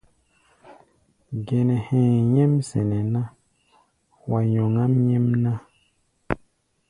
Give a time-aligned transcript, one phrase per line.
[1.47, 3.21] Gɛnɛ hɛ̧ɛ̧ nyɛ́m sɛnɛ ná,
[4.29, 5.51] wa nyɔŋáʼm nyɛ́mná.